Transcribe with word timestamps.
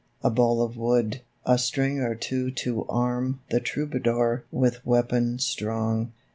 A 0.23 0.31
bowl 0.31 0.63
of 0.63 0.77
wood, 0.77 1.21
A 1.45 1.59
string 1.59 1.99
or 1.99 2.15
two 2.15 2.49
to 2.49 2.87
arm 2.89 3.41
The 3.51 3.59
troubadour 3.59 4.45
with 4.51 4.83
weapon 4.83 5.37
strong. 5.37 6.11